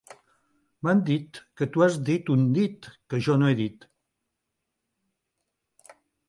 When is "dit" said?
1.09-1.41, 2.07-2.31, 2.57-2.87, 3.61-3.87